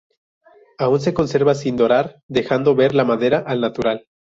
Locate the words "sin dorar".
1.53-2.23